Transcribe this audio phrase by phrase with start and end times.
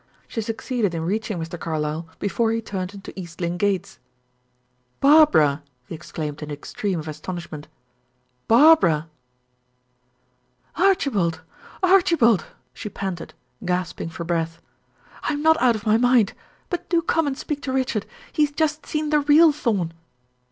[0.27, 1.59] She succeeded in reaching Mr.
[1.59, 3.99] Carlyle before he turned into East Lynne gates.
[4.99, 7.67] "Barbara!" he exclaimed in the extreme of astonishment.
[8.47, 9.09] "Barbara!"
[10.75, 11.41] "Archibald!
[11.83, 14.59] Archibald!" She panted, gasping for breath.
[15.21, 16.33] "I am not out of my mind
[16.71, 18.07] but do come and speak to Richard!
[18.33, 19.93] He has just seen the real Thorn."